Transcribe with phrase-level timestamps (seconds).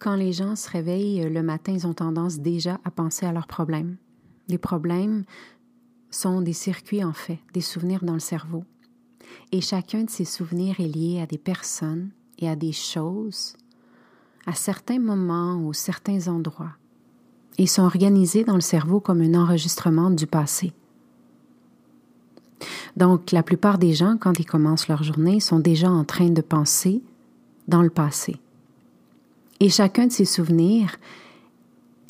[0.00, 3.46] Quand les gens se réveillent le matin, ils ont tendance déjà à penser à leurs
[3.46, 3.96] problèmes.
[4.48, 5.24] Les problèmes
[6.10, 8.64] sont des circuits en fait, des souvenirs dans le cerveau.
[9.52, 12.08] Et chacun de ces souvenirs est lié à des personnes
[12.38, 13.54] et à des choses,
[14.46, 16.72] à certains moments ou certains endroits.
[17.58, 20.72] Ils sont organisés dans le cerveau comme un enregistrement du passé.
[22.96, 26.40] Donc, la plupart des gens, quand ils commencent leur journée, sont déjà en train de
[26.40, 27.02] penser
[27.68, 28.40] dans le passé.
[29.60, 30.96] Et chacun de ces souvenirs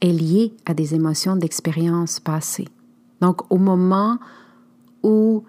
[0.00, 2.68] est lié à des émotions d'expérience passées.
[3.20, 4.18] Donc, au moment
[5.02, 5.44] où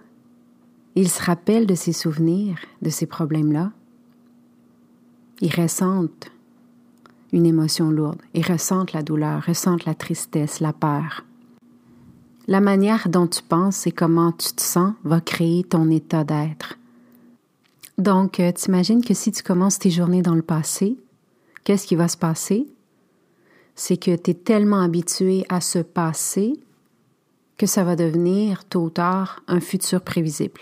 [0.95, 3.71] ils se rappellent de ces souvenirs, de ces problèmes-là,
[5.41, 6.31] ils ressentent
[7.31, 11.23] une émotion lourde, ils ressentent la douleur, ressentent la tristesse, la peur.
[12.47, 16.77] La manière dont tu penses et comment tu te sens va créer ton état d'être.
[17.97, 20.97] Donc, euh, t'imagines que si tu commences tes journées dans le passé,
[21.63, 22.67] qu'est-ce qui va se passer?
[23.75, 26.53] C'est que tu es tellement habitué à ce passé
[27.57, 30.61] que ça va devenir, tôt ou tard, un futur prévisible.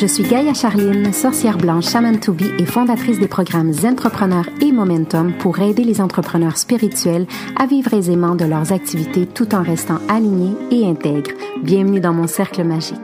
[0.00, 4.72] Je suis Gaïa Charline, sorcière blanche Shaman to be et fondatrice des programmes Entrepreneurs et
[4.72, 9.98] Momentum pour aider les entrepreneurs spirituels à vivre aisément de leurs activités tout en restant
[10.08, 11.32] alignés et intègres.
[11.62, 12.96] Bienvenue dans mon cercle magique.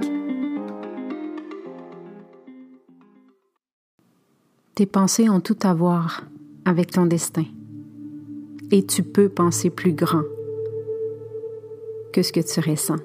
[4.74, 6.22] Tes pensées ont tout à voir
[6.64, 7.44] avec ton destin.
[8.70, 10.24] Et tu peux penser plus grand
[12.14, 12.96] que ce que tu ressens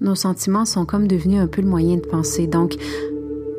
[0.00, 2.46] nos sentiments sont comme devenus un peu le moyen de penser.
[2.46, 2.76] Donc,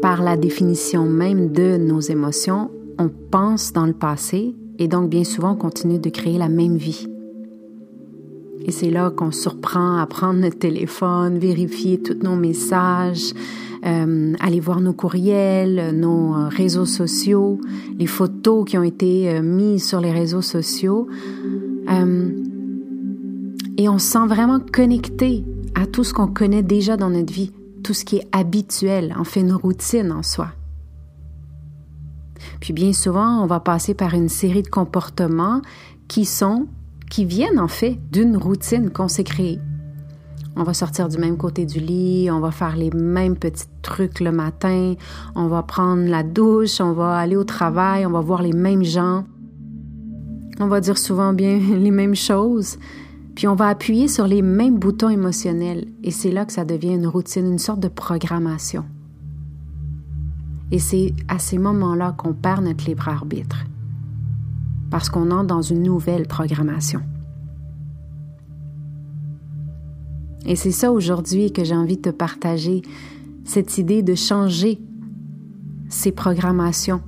[0.01, 5.23] par la définition même de nos émotions, on pense dans le passé et donc bien
[5.23, 7.07] souvent on continue de créer la même vie.
[8.65, 13.33] Et c'est là qu'on surprend à prendre notre téléphone, vérifier tous nos messages,
[13.85, 17.59] euh, aller voir nos courriels, nos euh, réseaux sociaux,
[17.97, 21.07] les photos qui ont été euh, mises sur les réseaux sociaux.
[23.77, 25.45] et on se sent vraiment connecté
[25.79, 27.53] à tout ce qu'on connaît déjà dans notre vie,
[27.83, 30.49] tout ce qui est habituel, en fait une routine en soi.
[32.59, 35.61] Puis bien souvent, on va passer par une série de comportements
[36.09, 36.67] qui sont,
[37.09, 39.59] qui viennent en fait d'une routine qu'on s'est créée.
[40.57, 44.19] On va sortir du même côté du lit, on va faire les mêmes petits trucs
[44.19, 44.95] le matin,
[45.35, 48.83] on va prendre la douche, on va aller au travail, on va voir les mêmes
[48.83, 49.23] gens.
[50.59, 52.77] On va dire souvent bien les mêmes choses,
[53.39, 56.95] puis on va appuyer sur les mêmes boutons émotionnels et c'est là que ça devient
[56.95, 58.83] une routine, une sorte de programmation.
[60.71, 63.63] Et c'est à ces moments-là qu'on perd notre libre arbitre,
[64.91, 66.99] parce qu'on entre dans une nouvelle programmation.
[70.45, 72.81] Et c'est ça aujourd'hui que j'ai envie de te partager,
[73.45, 74.81] cette idée de changer
[75.87, 77.01] ces programmations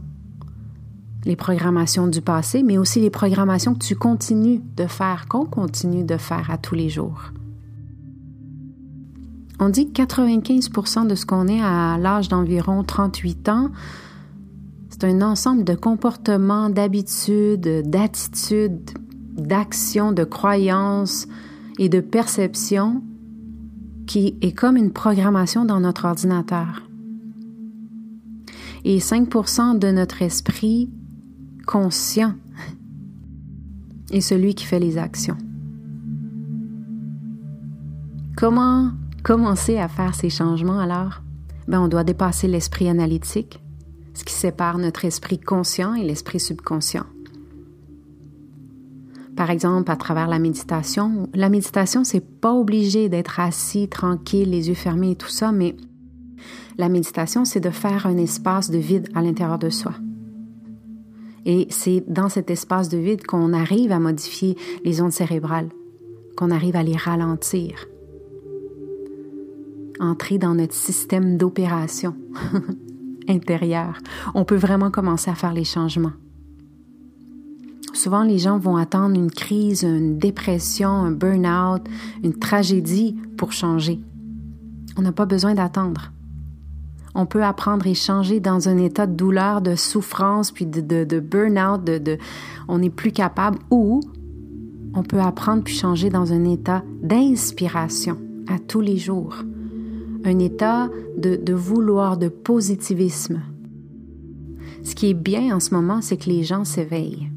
[1.26, 6.04] les programmations du passé, mais aussi les programmations que tu continues de faire, qu'on continue
[6.04, 7.32] de faire à tous les jours.
[9.60, 13.70] On dit que 95% de ce qu'on est à l'âge d'environ 38 ans,
[14.90, 18.90] c'est un ensemble de comportements, d'habitudes, d'attitudes,
[19.38, 21.28] d'actions, de croyances
[21.78, 23.04] et de perceptions
[24.08, 26.82] qui est comme une programmation dans notre ordinateur.
[28.84, 30.90] Et 5% de notre esprit
[31.72, 32.34] conscient
[34.12, 35.38] est celui qui fait les actions.
[38.36, 38.92] Comment
[39.24, 41.22] commencer à faire ces changements alors?
[41.70, 43.64] Ben, on doit dépasser l'esprit analytique,
[44.14, 47.06] ce qui sépare notre esprit conscient et l'esprit subconscient.
[49.38, 54.68] Par exemple, à travers la méditation, la méditation, c'est pas obligé d'être assis, tranquille, les
[54.68, 55.78] yeux fermés et tout ça, mais
[56.78, 59.94] la méditation, c'est de faire un espace de vide à l'intérieur de soi.
[61.46, 65.70] Et c'est dans cet espace de vide qu'on arrive à modifier les ondes cérébrales,
[66.38, 67.88] qu'on arrive à les ralentir.
[70.00, 72.16] entrer dans notre système d'opération
[73.28, 74.00] intérieur.
[74.34, 76.14] On peut vraiment commencer à faire les changements.
[77.94, 81.84] Souvent, les gens vont attendre une crise, une dépression, un burn-out,
[82.24, 84.00] une tragédie pour changer.
[84.98, 86.12] On n'a pas besoin d'attendre.
[87.14, 91.84] On peut apprendre et changer dans un état de douleur, de souffrance, puis de, burn-out,
[91.84, 92.18] de,
[92.68, 94.00] on n'est plus capable, ou
[94.94, 98.18] on peut apprendre puis changer dans un état d'inspiration
[98.48, 99.36] à tous les jours,
[100.26, 103.42] un état de, de vouloir, de positivisme.
[104.84, 107.30] Ce qui est bien en ce moment, c'est que les gens s'éveillent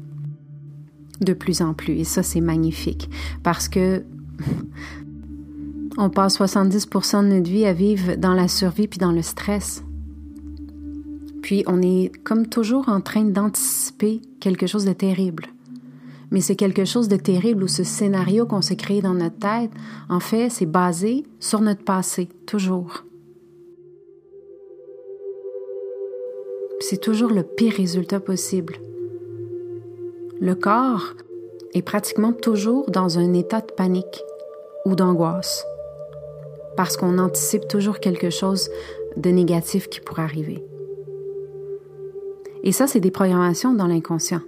[1.21, 3.09] de plus en plus, et ça c'est magnifique,
[3.43, 4.03] parce que
[5.97, 9.83] on passe 70% de notre vie à vivre dans la survie puis dans le stress.
[11.41, 15.45] Puis on est comme toujours en train d'anticiper quelque chose de terrible.
[16.31, 19.71] Mais c'est quelque chose de terrible où ce scénario qu'on s'est créé dans notre tête,
[20.09, 23.05] en fait, c'est basé sur notre passé, toujours.
[26.79, 28.77] C'est toujours le pire résultat possible.
[30.41, 31.13] Le corps
[31.73, 34.23] est pratiquement toujours dans un état de panique
[34.85, 35.63] ou d'angoisse
[36.75, 38.69] parce qu'on anticipe toujours quelque chose
[39.17, 40.63] de négatif qui pourrait arriver.
[42.63, 44.41] Et ça, c'est des programmations dans l'inconscient.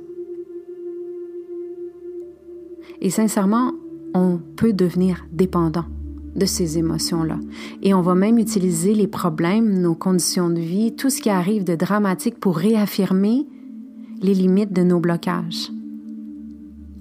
[2.99, 3.73] Et sincèrement,
[4.13, 5.85] on peut devenir dépendant
[6.35, 7.39] de ces émotions-là.
[7.81, 11.63] Et on va même utiliser les problèmes, nos conditions de vie, tout ce qui arrive
[11.63, 13.45] de dramatique pour réaffirmer
[14.21, 15.71] les limites de nos blocages,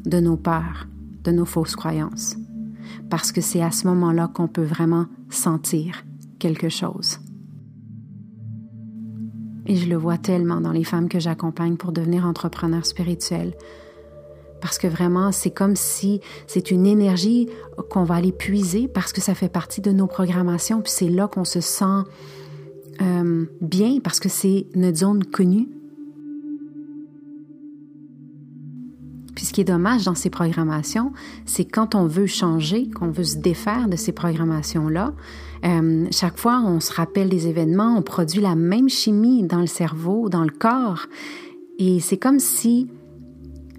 [0.04, 0.86] de nos peurs,
[1.24, 2.36] de nos fausses croyances.
[3.10, 6.04] Parce que c'est à ce moment-là qu'on peut vraiment sentir
[6.38, 7.18] quelque chose.
[9.66, 13.54] Et je le vois tellement dans les femmes que j'accompagne pour devenir entrepreneurs spirituels.
[14.60, 17.48] Parce que vraiment, c'est comme si c'est une énergie
[17.90, 20.80] qu'on va aller puiser parce que ça fait partie de nos programmations.
[20.80, 22.04] Puis c'est là qu'on se sent
[23.02, 25.68] euh, bien parce que c'est notre zone connue.
[29.36, 31.12] Puis ce qui est dommage dans ces programmations,
[31.44, 35.12] c'est quand on veut changer, qu'on veut se défaire de ces programmations-là,
[35.64, 39.66] euh, chaque fois on se rappelle des événements, on produit la même chimie dans le
[39.66, 41.06] cerveau, dans le corps,
[41.78, 42.88] et c'est comme si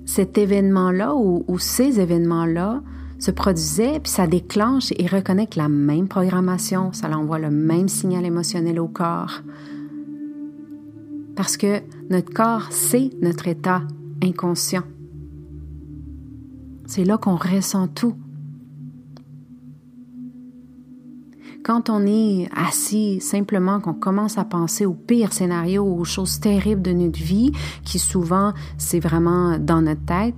[0.05, 2.81] cet événement-là ou, ces événements-là
[3.17, 8.25] se produisaient, puis ça déclenche et reconnecte la même programmation, ça envoie le même signal
[8.25, 9.41] émotionnel au corps.
[11.35, 11.81] Parce que
[12.11, 13.81] notre corps, c'est notre état
[14.23, 14.83] inconscient.
[16.87, 18.15] C'est là qu'on ressent tout.
[21.63, 26.81] Quand on est assis, simplement qu'on commence à penser au pire scénario, aux choses terribles
[26.81, 27.51] de notre vie,
[27.83, 30.35] qui souvent c'est vraiment dans notre tête,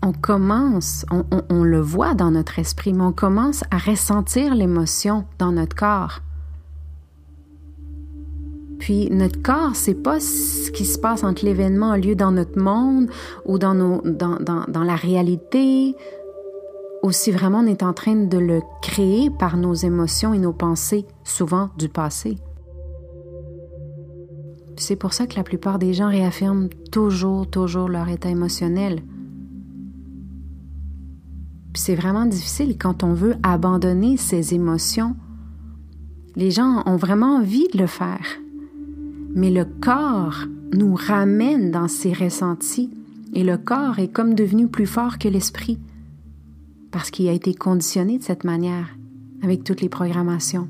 [0.00, 5.24] on commence, on, on, le voit dans notre esprit, mais on commence à ressentir l'émotion
[5.38, 6.20] dans notre corps.
[8.82, 13.08] Puis notre corps, c'est pas ce qui se passe entre l'événement lieu dans notre monde
[13.46, 15.94] ou dans, nos, dans, dans, dans la réalité,
[17.04, 20.52] ou si vraiment on est en train de le créer par nos émotions et nos
[20.52, 22.38] pensées, souvent du passé.
[24.76, 29.04] C'est pour ça que la plupart des gens réaffirment toujours, toujours leur état émotionnel.
[31.74, 35.14] c'est vraiment difficile quand on veut abandonner ses émotions.
[36.34, 38.41] Les gens ont vraiment envie de le faire
[39.34, 42.90] mais le corps nous ramène dans ces ressentis
[43.34, 45.78] et le corps est comme devenu plus fort que l'esprit
[46.90, 48.96] parce qu'il a été conditionné de cette manière
[49.42, 50.68] avec toutes les programmations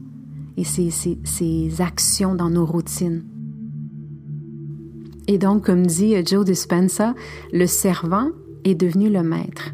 [0.57, 3.25] et ces, actions dans nos routines.
[5.27, 7.15] Et donc, comme dit Joe Dispenza,
[7.53, 8.29] le servant
[8.65, 9.73] est devenu le maître.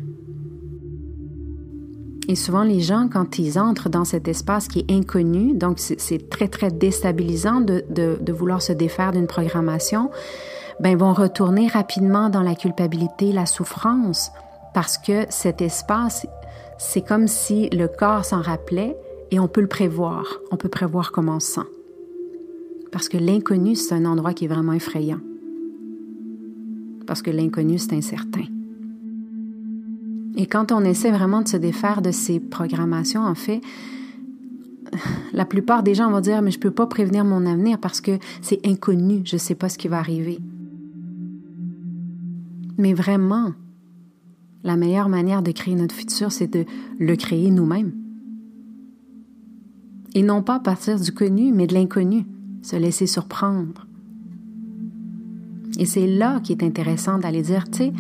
[2.29, 6.29] Et souvent, les gens, quand ils entrent dans cet espace qui est inconnu, donc c'est
[6.29, 10.11] très, très déstabilisant de, vouloir se défaire d'une programmation,
[10.81, 14.31] ben, vont retourner rapidement dans la culpabilité, la souffrance,
[14.75, 16.27] parce que cet espace,
[16.77, 18.97] c'est comme si le corps s'en rappelait
[19.31, 20.25] et on peut le prévoir.
[20.53, 21.69] On peut prévoir comment on se sent.
[22.93, 25.21] Parce que l'inconnu, c'est un endroit qui est vraiment effrayant.
[27.07, 28.45] Parce que l'inconnu, c'est incertain.
[30.39, 33.61] Et quand on essaie vraiment de se défaire de ces programmations, en fait,
[35.33, 38.19] la plupart des gens vont dire mais je peux pas prévenir mon avenir parce que
[38.41, 40.39] c'est inconnu, je sais pas ce qui va arriver.
[42.79, 43.53] Mais vraiment,
[44.63, 46.65] la meilleure manière de créer notre futur, c'est de
[47.01, 47.93] le créer nous-mêmes.
[50.15, 52.25] Et non pas partir du connu, mais de l'inconnu,
[52.63, 53.89] se laisser surprendre.
[55.81, 57.93] Et c'est là qui est intéressant d'aller dire, tu sais,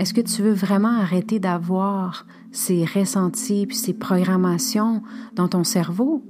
[0.00, 5.02] Est-ce que tu veux vraiment arrêter d'avoir ces ressentis puis ces programmations
[5.36, 6.24] dans ton cerveau?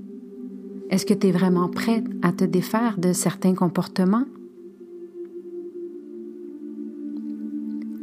[0.91, 4.25] Est-ce que tu es vraiment prêt à te défaire de certains comportements?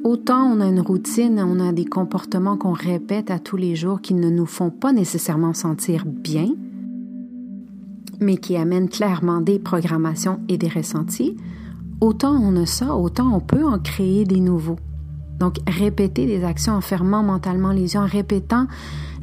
[0.05, 3.99] Autant on a une routine, on a des comportements qu'on répète à tous les jours
[3.99, 6.47] qui ne nous font pas nécessairement sentir bien,
[8.21, 11.35] mais qui amènent clairement des programmations et des ressentis,
[11.99, 14.77] autant on a ça, autant on peut en créer des nouveaux.
[15.39, 18.67] Donc, répéter des actions en fermant mentalement les yeux, en répétant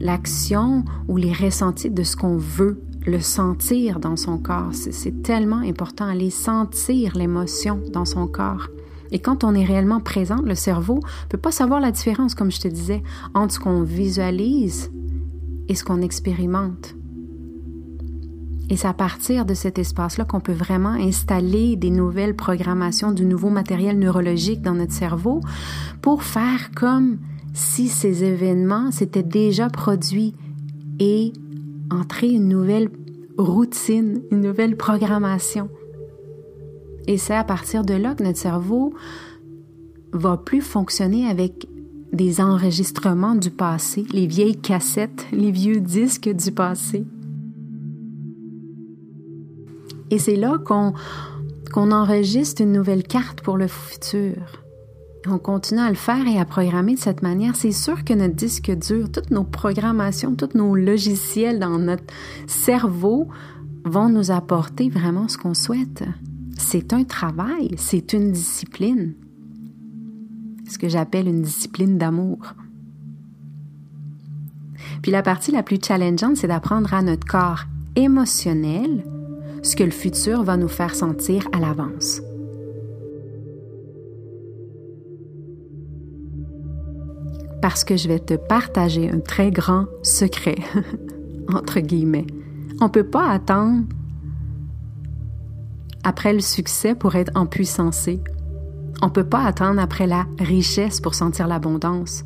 [0.01, 4.71] l'action ou les ressentis de ce qu'on veut, le sentir dans son corps.
[4.73, 8.69] C'est tellement important, aller sentir l'émotion dans son corps.
[9.11, 12.51] Et quand on est réellement présent, le cerveau ne peut pas savoir la différence, comme
[12.51, 13.03] je te disais,
[13.35, 14.91] entre ce qu'on visualise
[15.69, 16.95] et ce qu'on expérimente.
[18.71, 23.27] Et c'est à partir de cet espace-là qu'on peut vraiment installer des nouvelles programmations, du
[23.27, 25.41] nouveau matériel neurologique dans notre cerveau
[26.01, 27.19] pour faire comme
[27.53, 30.35] si ces événements s'étaient déjà produits
[30.99, 31.33] et
[31.91, 32.89] entrer une nouvelle
[33.37, 35.69] routine, une nouvelle programmation.
[37.07, 38.95] Et c'est à partir de là que notre cerveau
[40.13, 41.69] va plus fonctionner avec
[42.13, 47.05] des enregistrements du passé, les vieilles cassettes, les vieux disques du passé.
[50.15, 50.95] Et c'est là qu'on
[51.73, 54.37] qu'on enregistre une nouvelle carte pour le futur.
[55.27, 57.57] On continue à le faire et à programmer de cette manière.
[57.57, 62.05] C'est sûr que notre disque dur, toutes nos programmations, tous nos logiciels dans notre
[62.47, 63.27] cerveau
[63.85, 66.05] vont nous apporter vraiment ce qu'on souhaite.
[66.57, 69.15] C'est un travail, c'est une discipline.
[70.69, 72.55] Ce que j'appelle une discipline d'amour.
[75.03, 77.65] Puis la partie la plus challengeante, c'est d'apprendre à notre corps
[77.97, 79.05] émotionnel
[79.65, 82.21] ce que le futur va nous faire sentir à l'avance.
[87.63, 90.59] Parce que je vais te partager un très grand secret,
[91.53, 92.27] entre guillemets.
[92.81, 93.85] On ne peut pas attendre
[96.05, 98.21] après le succès pour être empuissancé.
[99.01, 102.25] On ne peut pas attendre après la richesse pour sentir l'abondance.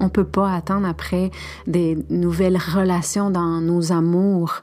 [0.00, 1.30] On ne peut pas attendre après
[1.66, 4.62] des nouvelles relations dans nos amours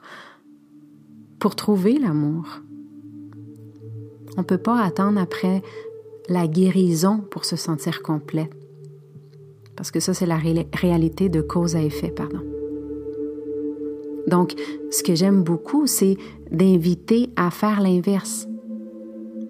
[1.40, 2.62] pour trouver l'amour.
[4.38, 5.62] On ne peut pas attendre après
[6.28, 8.50] la guérison pour se sentir complet.
[9.76, 12.42] Parce que ça, c'est la réalité de cause à effet, pardon.
[14.28, 14.54] Donc,
[14.92, 16.18] ce que j'aime beaucoup, c'est
[16.52, 18.48] d'inviter à faire l'inverse.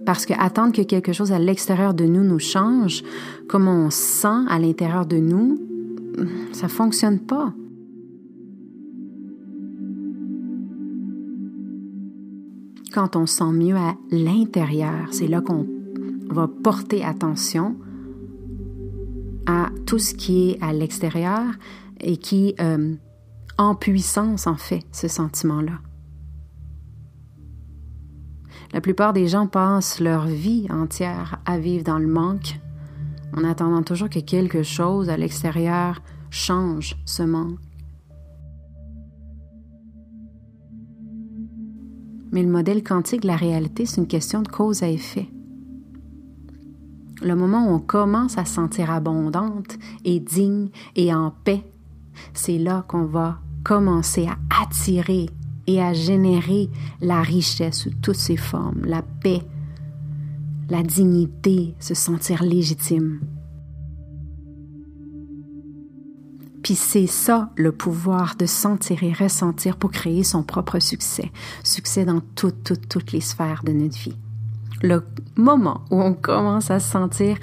[0.05, 3.03] Parce que attendre que quelque chose à l'extérieur de nous nous change,
[3.47, 5.59] comme on sent à l'intérieur de nous,
[6.53, 7.53] ça fonctionne pas.
[12.91, 15.67] Quand on sent mieux à l'intérieur, c'est là qu'on
[16.29, 17.75] va porter attention
[19.45, 21.45] à tout ce qui est à l'extérieur
[21.99, 22.95] et qui euh,
[23.57, 25.79] en puissance en fait ce sentiment-là.
[28.71, 32.59] La plupart des gens passent leur vie entière à vivre dans le manque,
[33.35, 37.59] en attendant toujours que quelque chose à l'extérieur change ce manque.
[42.31, 45.29] Mais le modèle quantique de la réalité, c'est une question de cause à effet.
[47.21, 51.63] Le moment où on commence à se sentir abondante et digne et en paix,
[52.33, 55.27] c'est là qu'on va commencer à attirer
[55.67, 56.69] et à générer
[57.01, 59.41] la richesse sous toutes ses formes, la paix,
[60.69, 63.19] la dignité, se sentir légitime.
[66.75, 71.31] C'est ça le pouvoir de sentir et ressentir pour créer son propre succès,
[71.63, 74.17] succès dans toutes, toutes, toutes les sphères de notre vie.
[74.81, 75.03] Le
[75.35, 77.37] moment où on commence à se sentir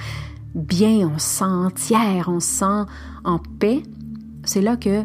[0.55, 2.91] bien, on se sent entière, on se sent
[3.25, 3.83] en paix,
[4.45, 5.05] c'est là que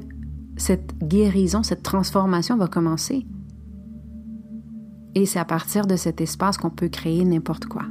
[0.55, 3.25] cette guérison, cette transformation va commencer.
[5.15, 7.83] Et c'est à partir de cet espace qu'on peut créer n'importe quoi.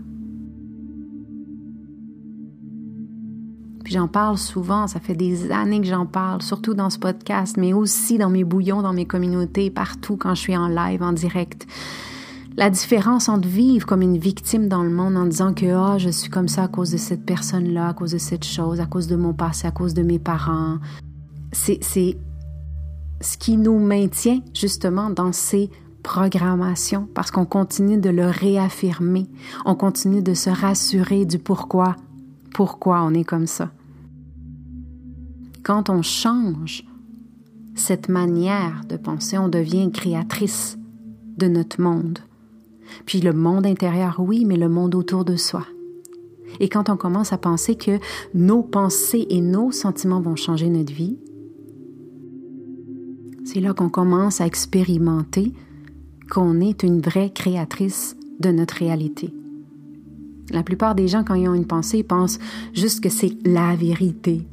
[3.90, 7.72] J'en parle souvent, ça fait des années que j'en parle, surtout dans ce podcast, mais
[7.72, 11.66] aussi dans mes bouillons, dans mes communautés, partout quand je suis en live, en direct.
[12.56, 16.08] La différence entre vivre comme une victime dans le monde en disant que oh, je
[16.08, 19.08] suis comme ça à cause de cette personne-là, à cause de cette chose, à cause
[19.08, 20.78] de mon passé, à cause de mes parents,
[21.50, 25.68] c'est ce qui nous maintient justement dans ces
[26.04, 29.26] programmations parce qu'on continue de le réaffirmer,
[29.64, 31.96] on continue de se rassurer du pourquoi,
[32.54, 33.70] pourquoi on est comme ça.
[35.62, 36.84] Quand on change
[37.74, 40.78] cette manière de penser, on devient créatrice
[41.36, 42.18] de notre monde.
[43.06, 45.64] Puis le monde intérieur, oui, mais le monde autour de soi.
[46.58, 47.98] Et quand on commence à penser que
[48.34, 51.18] nos pensées et nos sentiments vont changer notre vie,
[53.44, 55.52] c'est là qu'on commence à expérimenter
[56.30, 59.32] qu'on est une vraie créatrice de notre réalité.
[60.50, 62.38] La plupart des gens, quand ils ont une pensée, pensent
[62.74, 64.46] juste que c'est la vérité.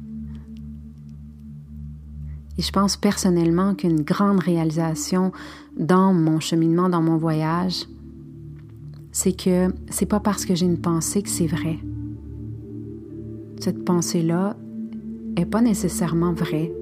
[2.58, 5.32] Et je pense personnellement qu'une grande réalisation
[5.78, 7.86] dans mon cheminement, dans mon voyage,
[9.12, 11.78] c'est que c'est pas parce que j'ai une pensée que c'est vrai.
[13.60, 14.56] Cette pensée-là
[15.36, 16.72] est pas nécessairement vraie.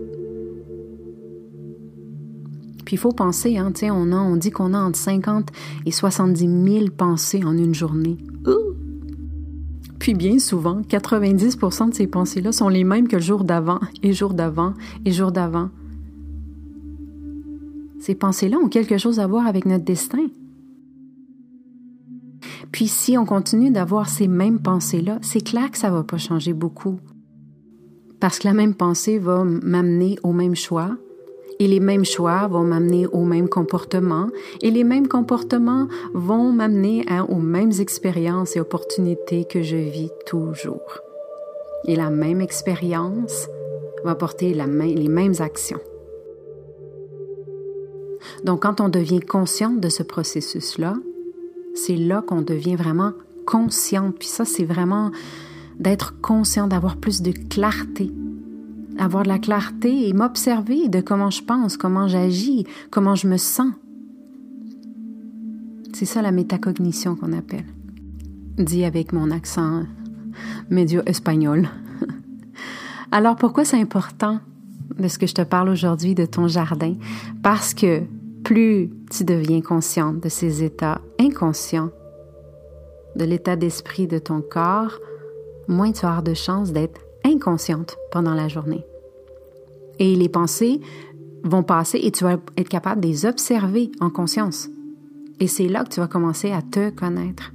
[2.86, 5.50] Puis il faut penser, hein, on, a, on dit qu'on a entre 50
[5.84, 8.16] et 70 000 pensées en une journée.
[10.06, 14.12] Puis bien souvent, 90% de ces pensées-là sont les mêmes que le jour d'avant, et
[14.12, 14.72] jour d'avant,
[15.04, 15.70] et jour d'avant.
[17.98, 20.28] Ces pensées-là ont quelque chose à voir avec notre destin.
[22.70, 26.52] Puis si on continue d'avoir ces mêmes pensées-là, c'est clair que ça va pas changer
[26.52, 27.00] beaucoup.
[28.20, 30.96] Parce que la même pensée va m'amener au même choix,
[31.58, 34.28] et les mêmes choix vont m'amener au même comportement
[34.62, 41.00] et les mêmes comportements vont m'amener aux mêmes expériences et opportunités que je vis toujours.
[41.86, 43.48] Et la même expérience
[44.04, 45.80] va porter les mêmes actions.
[48.44, 50.94] Donc quand on devient consciente de ce processus-là,
[51.74, 53.12] c'est là, qu'on devient vraiment
[53.44, 54.16] consciente.
[54.18, 55.10] Puis ça, c'est vraiment
[55.78, 58.10] d'être conscient, d'avoir plus de clarté
[58.98, 63.36] avoir de la clarté et m'observer de comment je pense, comment j'agis, comment je me
[63.36, 63.72] sens.
[65.92, 67.64] C'est ça la métacognition qu'on appelle.
[68.58, 69.84] Dit avec mon accent
[70.70, 71.68] médio espagnol.
[73.12, 74.40] Alors pourquoi c'est important
[74.98, 76.94] de ce que je te parle aujourd'hui de ton jardin?
[77.42, 78.02] Parce que
[78.44, 81.90] plus tu deviens consciente de ces états inconscients,
[83.16, 84.98] de l'état d'esprit de ton corps,
[85.68, 88.84] moins tu as de chances d'être inconsciente pendant la journée.
[89.98, 90.80] Et les pensées
[91.44, 94.68] vont passer et tu vas être capable de les observer en conscience.
[95.40, 97.52] Et c'est là que tu vas commencer à te connaître.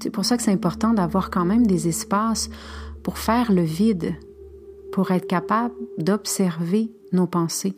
[0.00, 2.50] C'est pour ça que c'est important d'avoir quand même des espaces
[3.02, 4.14] pour faire le vide,
[4.92, 7.74] pour être capable d'observer nos pensées,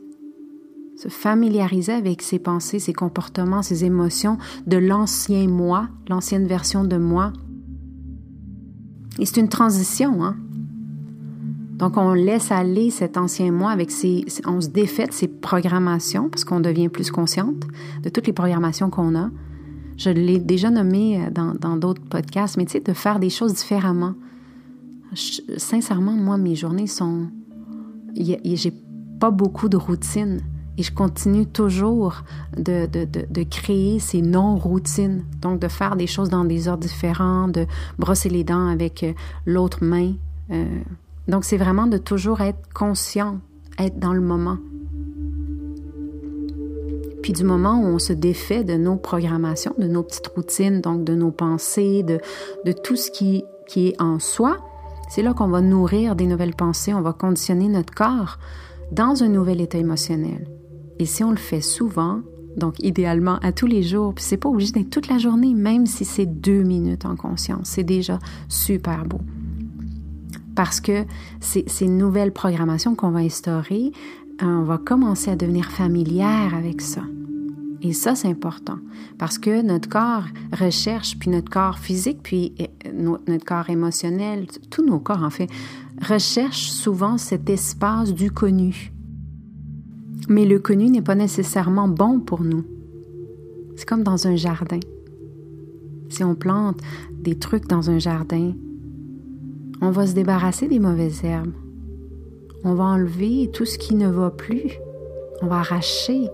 [0.96, 6.96] se familiariser avec ces pensées, ces comportements, ces émotions de l'ancien moi, l'ancienne version de
[6.96, 7.32] moi,
[9.18, 10.36] et c'est une transition, hein?
[11.76, 16.30] Donc, on laisse aller cet ancien moi avec ses, on se défait de ses programmations
[16.30, 17.64] parce qu'on devient plus consciente
[18.02, 19.30] de toutes les programmations qu'on a.
[19.98, 23.54] Je l'ai déjà nommé euh, dans d'autres podcasts, mais tu sais, de faire des choses
[23.54, 24.14] différemment.
[25.58, 27.28] sincèrement, moi, mes journées sont,
[28.14, 28.72] j'ai
[29.20, 30.40] pas beaucoup de routine.
[30.78, 32.22] Et je continue toujours
[32.56, 35.24] de, de, de, créer ces non-routines.
[35.40, 37.66] Donc, de faire des choses dans des ordres différents, de
[37.98, 39.12] brosser les dents avec euh,
[39.46, 40.12] l'autre main.
[40.50, 40.64] Euh,
[41.28, 43.38] donc, c'est vraiment de toujours être conscient,
[43.78, 44.58] être dans le moment.
[47.22, 51.02] Puis du moment où on se défait de nos programmations, de nos petites routines, donc
[51.02, 52.20] de nos pensées, de,
[52.64, 54.58] de tout ce qui, qui est en soi,
[55.08, 58.38] c'est là qu'on va nourrir des nouvelles pensées, on va conditionner notre corps
[58.92, 60.46] dans un nouvel état émotionnel.
[60.98, 62.20] Et si on le fait souvent,
[62.56, 65.86] donc idéalement à tous les jours, puis c'est pas obligé d'être toute la journée, même
[65.86, 69.20] si c'est deux minutes en conscience, c'est déjà super beau.
[70.54, 71.04] Parce que
[71.40, 73.92] ces nouvelles programmations qu'on va instaurer,
[74.42, 77.02] euh, on va commencer à devenir familière avec ça.
[77.82, 78.78] Et ça, c'est important
[79.18, 80.24] parce que notre corps
[80.58, 85.48] recherche, puis notre corps physique, puis euh, notre corps émotionnel, tous nos corps en fait,
[86.02, 88.92] recherchent souvent cet espace du connu,
[90.28, 92.64] mais le connu n'est pas nécessairement bon pour nous.
[93.76, 94.80] C'est comme dans un jardin.
[96.08, 96.78] Si on plante
[97.12, 98.52] des trucs dans un jardin,
[99.80, 101.52] on va se débarrasser des mauvaises herbes.
[102.64, 104.72] On va enlever tout ce qui ne va plus.
[105.42, 106.28] On va arracher,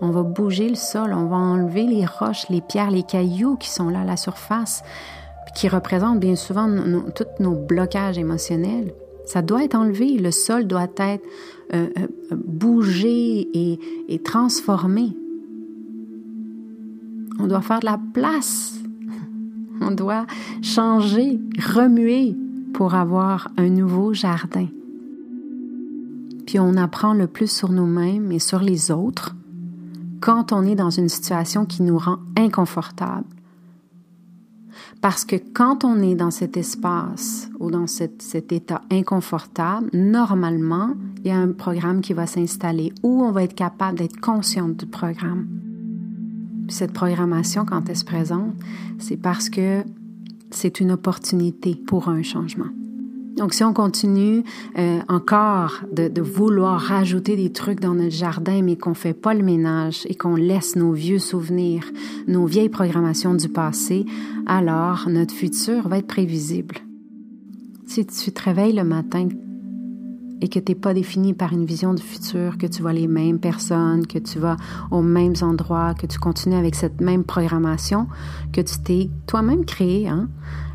[0.00, 3.70] on va bouger le sol, on va enlever les roches, les pierres, les cailloux qui
[3.70, 4.82] sont là à la surface,
[5.54, 6.68] qui représentent bien souvent
[7.14, 8.94] tous nos blocages émotionnels.
[9.24, 11.22] Ça doit être enlevé, le sol doit être
[11.74, 13.78] euh, euh, bougé et,
[14.08, 15.16] et transformé.
[17.38, 18.80] On doit faire de la place.
[19.80, 20.26] On doit
[20.62, 21.38] changer,
[21.74, 22.36] remuer
[22.72, 24.66] pour avoir un nouveau jardin.
[26.46, 29.36] Puis on apprend le plus sur nous-mêmes et sur les autres
[30.20, 33.26] quand on est dans une situation qui nous rend inconfortable
[35.00, 41.28] parce que quand on est dans cet espace ou dans cet, état inconfortable, normalement, il
[41.28, 44.86] y a un programme qui va s'installer où on va être capable d'être consciente du
[44.86, 45.46] programme.
[46.68, 48.52] cette programmation, quand elle se présente,
[48.98, 49.84] c'est parce que
[50.50, 52.68] c'est une opportunité pour un changement.
[53.38, 54.42] Donc, si on continue
[54.78, 59.32] euh, encore de, de, vouloir rajouter des trucs dans notre jardin, mais qu'on fait pas
[59.32, 61.84] le ménage et qu'on laisse nos vieux souvenirs,
[62.28, 64.04] nos vieilles programmations du passé,
[64.46, 66.76] alors notre futur va être prévisible.
[67.86, 69.28] Si tu te réveilles le matin
[70.40, 73.08] et que tu n'es pas défini par une vision du futur, que tu vois les
[73.08, 74.56] mêmes personnes, que tu vas
[74.90, 78.06] aux mêmes endroits, que tu continues avec cette même programmation
[78.52, 80.28] que tu t'es toi-même créé, hein,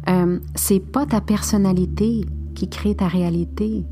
[0.09, 3.85] euh, c'est pas ta personnalité qui crée ta réalité,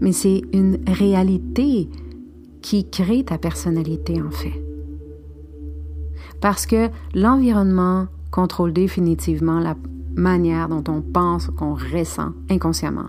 [0.00, 1.88] mais c'est une réalité
[2.62, 4.67] qui crée ta personnalité en fait.
[6.40, 9.74] Parce que l'environnement contrôle définitivement la
[10.14, 13.06] manière dont on pense, qu'on ressent inconsciemment.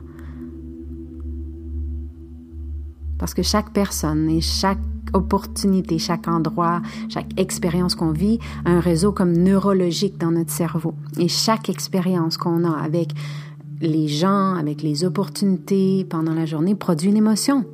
[3.18, 4.80] Parce que chaque personne et chaque
[5.14, 10.94] opportunité, chaque endroit, chaque expérience qu'on vit a un réseau comme neurologique dans notre cerveau.
[11.18, 13.10] Et chaque expérience qu'on a avec
[13.82, 17.66] les gens, avec les opportunités pendant la journée produit une émotion.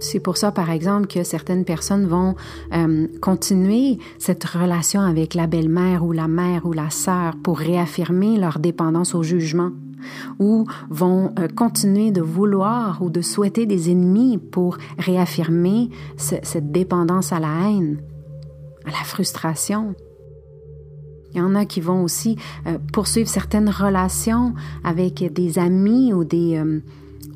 [0.00, 2.34] C'est pour ça, par exemple, que certaines personnes vont
[2.72, 8.38] euh, continuer cette relation avec la belle-mère ou la mère ou la sœur pour réaffirmer
[8.38, 9.70] leur dépendance au jugement,
[10.38, 17.32] ou vont euh, continuer de vouloir ou de souhaiter des ennemis pour réaffirmer cette dépendance
[17.32, 17.98] à la haine,
[18.86, 19.94] à la frustration.
[21.32, 22.36] Il y en a qui vont aussi
[22.66, 26.60] euh, poursuivre certaines relations avec des amis ou des,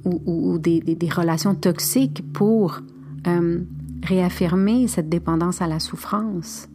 [0.05, 2.81] ou, des, relations toxiques pour
[3.27, 3.61] euh,
[4.03, 6.69] réaffirmer cette dépendance à la souffrance.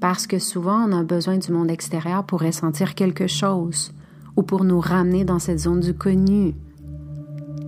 [0.00, 3.92] Parce que souvent, on a besoin du monde extérieur pour ressentir quelque chose
[4.36, 6.54] ou pour nous ramener dans cette zone du connu.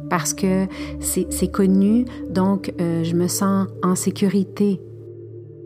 [0.09, 0.67] Parce que
[1.01, 4.81] c'est connu, donc euh, je me sens en sécurité.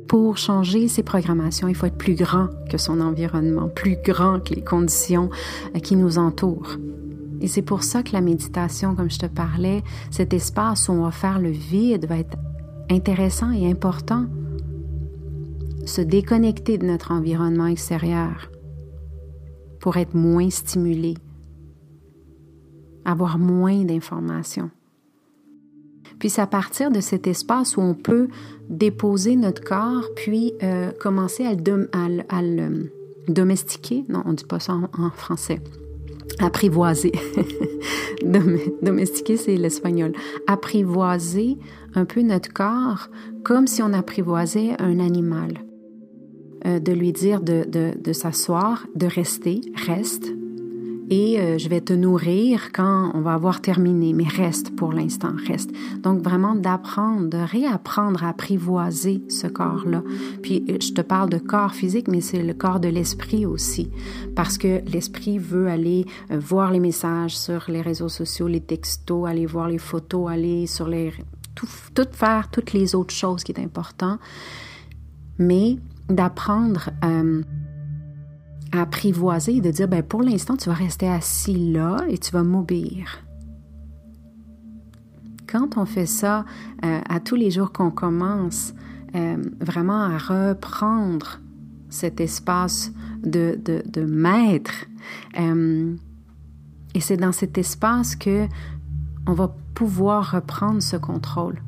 [0.08, 4.54] Pour changer ces programmations, il faut être plus grand que son environnement, plus grand que
[4.54, 5.30] les conditions
[5.74, 6.76] euh, qui nous entourent.
[7.40, 11.02] Et c'est pour ça que la méditation, comme je te parlais, cet espace où on
[11.02, 12.36] va faire le vide va être
[12.90, 14.26] intéressant et important.
[15.86, 18.50] Se déconnecter de notre environnement extérieur
[19.80, 21.14] pour être moins stimulé,
[23.04, 24.70] avoir moins d'informations.
[26.18, 28.28] Puis c'est à partir de cet espace où on peut
[28.70, 31.52] déposer notre corps, puis euh, commencer à
[32.42, 32.92] le,
[33.28, 34.04] domestiquer.
[34.08, 35.60] Non, on ne dit pas ça en français
[36.40, 37.12] apprivoiser.
[38.82, 40.12] Domestiquer, c'est l'espagnol.
[40.46, 41.58] Apprivoiser
[41.94, 43.08] un peu notre corps
[43.44, 45.64] comme si on apprivoisait un animal.
[46.66, 50.32] Euh, de lui dire de, s'asseoir, de rester, reste,
[51.10, 55.32] et euh, je vais te nourrir quand on va avoir terminé, mais reste pour l'instant,
[55.46, 55.70] reste.
[56.02, 60.02] Donc vraiment d'apprendre, de réapprendre à apprivoiser ce corps-là.
[60.42, 63.90] Puis euh, je te parle de corps physique, mais c'est le corps de l'esprit aussi,
[64.34, 69.28] parce que l'esprit veut aller euh, voir les messages sur les réseaux sociaux, les textos,
[69.28, 71.12] aller voir les photos, aller sur les...
[71.54, 74.18] tout, tout faire toutes les autres choses qui est important,
[75.38, 75.76] mais
[76.08, 76.90] d'apprendre
[78.80, 82.42] apprivoiser et de dire, ben, pour l'instant, tu vas rester assis là et tu vas
[82.42, 83.24] m'obéir.
[85.46, 86.44] Quand on fait ça
[86.84, 88.74] euh, à tous les jours qu'on commence
[89.14, 91.40] euh, vraiment à reprendre
[91.90, 92.90] cet espace
[93.22, 94.86] de, de, maître,
[95.38, 95.94] euh,
[96.94, 98.46] et c'est dans cet espace que
[99.26, 101.62] on va pouvoir reprendre ce contrôle.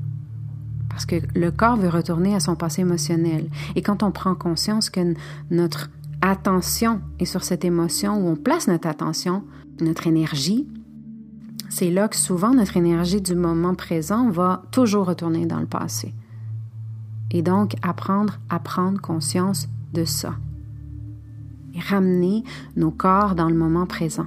[0.88, 3.48] Parce que le corps veut retourner à son passé émotionnel.
[3.74, 5.14] Et quand on prend conscience que
[5.50, 5.90] notre
[6.26, 9.44] attention est sur cette émotion, où on place notre attention,
[9.80, 10.66] notre énergie,
[11.68, 16.14] c'est là que souvent notre énergie du moment présent va toujours retourner dans le passé.
[17.30, 20.34] Et donc apprendre à prendre conscience de ça.
[21.74, 22.44] Et ramener
[22.76, 24.26] nos corps dans le moment présent.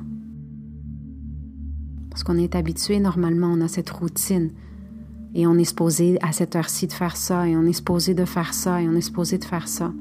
[2.09, 4.51] Parce qu'on est habitué, normalement, on a cette routine.
[5.33, 8.25] Et on est supposé à cette heure-ci de faire ça, et on est supposé de
[8.25, 9.91] faire ça, et on est supposé de faire ça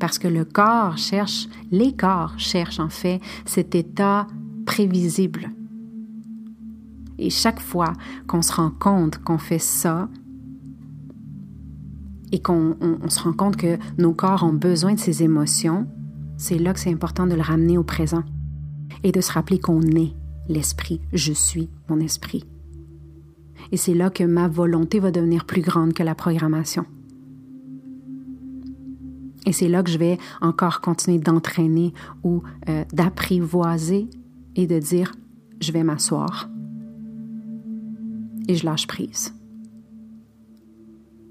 [0.00, 4.26] parce que le corps cherche, les corps cherchent en fait cet état
[4.66, 5.50] prévisible.
[7.18, 7.92] Et chaque fois
[8.26, 10.08] qu'on se rend compte qu'on fait ça,
[12.32, 12.76] et qu'on
[13.08, 15.86] se rend compte que nos corps ont besoin de ces émotions,
[16.36, 18.22] c'est là que c'est important de le ramener au présent
[19.02, 20.14] et de se rappeler qu'on est
[20.48, 22.44] l'esprit, je suis mon esprit.
[23.72, 26.86] Et c'est là que ma volonté va devenir plus grande que la programmation.
[29.50, 34.06] Et c'est là que je vais encore continuer d'entraîner ou euh, d'apprivoiser
[34.54, 35.12] et de dire,
[35.60, 36.48] je vais m'asseoir
[38.46, 39.34] et je lâche prise.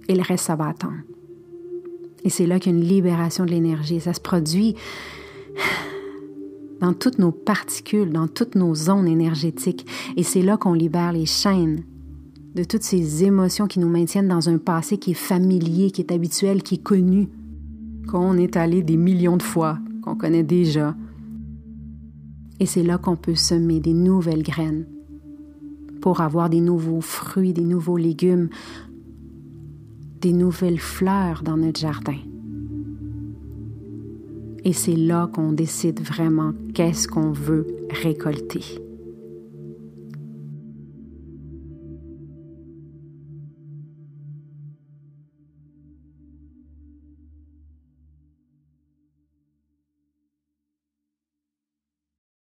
[0.09, 0.97] Et le reste, ça va attendre.
[2.25, 4.01] Et c'est là qu'il y a une libération de l'énergie.
[4.01, 4.75] Ça se produit
[6.81, 9.87] dans toutes nos particules, dans toutes nos zones énergétiques.
[10.17, 11.85] Et c'est là qu'on libère les chaînes
[12.53, 16.11] de toutes ces émotions qui nous maintiennent dans un passé qui est familier, qui est
[16.11, 17.29] habituel, qui est connu,
[18.07, 20.95] qu'on est allé des millions de fois, qu'on connaît déjà.
[22.59, 24.85] Et c'est là qu'on peut semer des nouvelles graines
[26.01, 28.49] pour avoir des nouveaux fruits, des nouveaux légumes,
[30.21, 32.17] des nouvelles fleurs dans notre jardin.
[34.65, 38.88] Et c'est là qu'on décide vraiment qu'est-ce qu'on veut récolter.